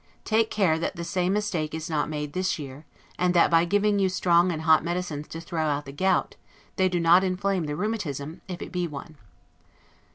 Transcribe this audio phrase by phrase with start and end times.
[0.25, 2.85] Take care that the same mistake is not made this year;
[3.19, 6.35] and that by giving you strong and hot medicines to throw out the gout,
[6.75, 9.15] they do not inflame the rheumatism, if it be one.